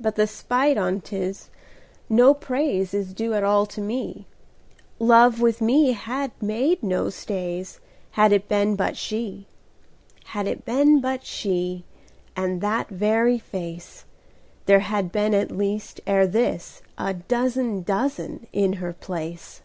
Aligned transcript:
But 0.00 0.16
the 0.16 0.26
spite 0.26 0.76
on 0.76 1.00
't 1.00 1.16
is, 1.16 1.48
no 2.08 2.34
praiseIs 2.34 3.14
due 3.14 3.34
at 3.34 3.44
all 3.44 3.66
to 3.66 3.80
me:Love 3.80 5.40
with 5.40 5.60
me 5.60 5.92
had 5.92 6.32
made 6.42 6.82
no 6.82 7.08
stays, 7.08 7.78
Had 8.10 8.32
it 8.32 8.46
any 8.50 8.64
been 8.72 8.74
but 8.74 8.96
she. 8.96 9.46
Had 10.24 10.48
it 10.48 10.64
any 10.66 10.82
been 10.84 11.00
but 11.00 11.24
she, 11.24 11.84
And 12.34 12.60
that 12.62 12.88
very 12.88 13.38
face, 13.38 14.04
There 14.66 14.80
had 14.80 15.12
been 15.12 15.34
at 15.36 15.52
least 15.52 16.00
ere 16.04 16.26
thisA 16.26 17.22
dozen 17.28 17.84
dozen 17.84 18.48
in 18.52 18.72
her 18.82 18.92
place. 18.92 19.60